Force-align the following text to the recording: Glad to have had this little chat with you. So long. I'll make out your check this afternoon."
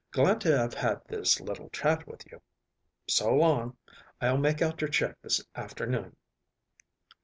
Glad 0.09 0.41
to 0.41 0.57
have 0.57 0.73
had 0.73 1.03
this 1.07 1.39
little 1.39 1.69
chat 1.69 2.07
with 2.07 2.25
you. 2.31 2.41
So 3.07 3.35
long. 3.35 3.77
I'll 4.19 4.39
make 4.39 4.59
out 4.59 4.81
your 4.81 4.89
check 4.89 5.21
this 5.21 5.43
afternoon." 5.53 6.15